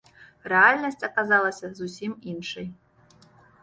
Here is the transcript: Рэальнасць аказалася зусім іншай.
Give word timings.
Рэальнасць 0.53 1.05
аказалася 1.09 1.65
зусім 1.83 2.19
іншай. 2.35 2.67